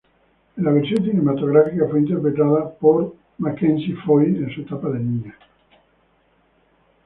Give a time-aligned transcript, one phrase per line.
[0.57, 5.35] En la versión cinematográfica fue interpretada por Mackenzie Foy en su etapa de niña.